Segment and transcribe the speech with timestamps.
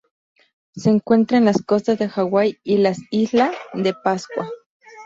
[0.75, 4.49] Se encuentra en las costas de Hawaii y las la Isla de Pascua.